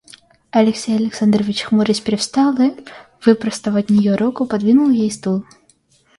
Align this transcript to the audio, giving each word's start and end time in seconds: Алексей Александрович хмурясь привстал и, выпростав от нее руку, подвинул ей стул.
Алексей 0.49 0.95
Александрович 0.97 1.61
хмурясь 1.61 1.99
привстал 1.99 2.59
и, 2.59 2.71
выпростав 3.23 3.75
от 3.75 3.91
нее 3.91 4.15
руку, 4.15 4.47
подвинул 4.47 4.89
ей 4.89 5.11
стул. 5.11 5.45